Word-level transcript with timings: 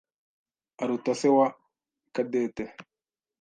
aruta 0.81 1.11
se 1.19 1.27
wa 1.37 1.47
Cadette. 2.13 2.63